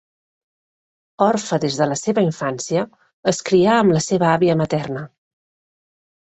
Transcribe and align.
Orfe 1.25 1.59
des 1.65 1.77
de 1.81 1.87
la 1.91 1.97
seva 2.01 2.23
infància, 2.29 2.87
es 3.33 3.43
crià 3.51 3.77
amb 3.83 3.95
la 3.99 4.03
seva 4.07 4.27
àvia 4.31 4.57
materna. 4.65 5.05